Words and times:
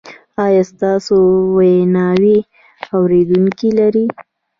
ایا 0.45 0.63
ستاسو 0.71 1.15
ویناوې 1.57 2.37
اوریدونکي 2.95 3.69
لري؟ 3.79 4.05